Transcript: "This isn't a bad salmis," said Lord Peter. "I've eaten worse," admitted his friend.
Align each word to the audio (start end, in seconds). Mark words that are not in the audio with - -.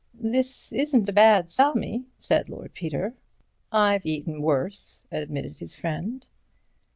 "This 0.19 0.73
isn't 0.73 1.09
a 1.09 1.13
bad 1.13 1.51
salmis," 1.51 2.01
said 2.19 2.49
Lord 2.49 2.73
Peter. 2.73 3.13
"I've 3.71 4.03
eaten 4.07 4.41
worse," 4.41 5.05
admitted 5.11 5.59
his 5.59 5.75
friend. 5.75 6.25